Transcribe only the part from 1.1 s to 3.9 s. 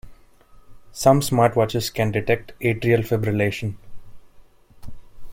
smartwatches can detect atrial fibrillation.